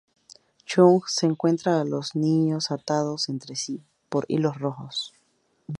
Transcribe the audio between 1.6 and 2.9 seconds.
a los dos niños